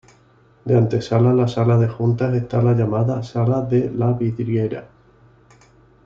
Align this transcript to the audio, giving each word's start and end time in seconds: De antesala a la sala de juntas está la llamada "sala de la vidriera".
De 0.65 0.75
antesala 0.75 1.29
a 1.29 1.33
la 1.35 1.47
sala 1.47 1.77
de 1.77 1.87
juntas 1.87 2.33
está 2.33 2.59
la 2.63 2.73
llamada 2.73 3.21
"sala 3.21 3.61
de 3.61 3.91
la 3.91 4.13
vidriera". 4.13 4.89